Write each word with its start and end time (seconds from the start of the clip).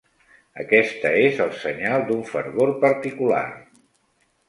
Aquesta 0.63 1.11
és 1.27 1.43
el 1.45 1.53
senyal 1.65 2.07
d'un 2.09 2.27
fervor 2.33 2.75
particular. 2.89 3.47